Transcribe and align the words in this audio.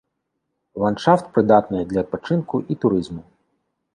Ландшафт 0.83 1.25
прыдатны 1.35 1.83
для 1.91 2.03
адпачынку 2.05 2.63
і 2.75 2.81
турызму. 2.87 3.21